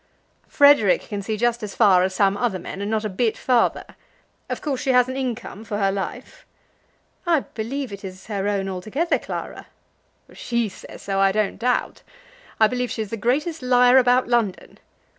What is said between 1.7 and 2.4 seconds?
far as some